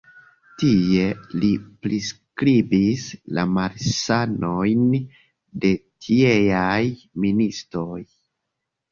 Tie 0.61 1.01
li 1.41 1.49
priskribis 1.81 3.03
la 3.37 3.43
malsanojn 3.57 4.79
de 5.65 5.71
tieaj 6.07 6.81
ministoj. 7.27 7.99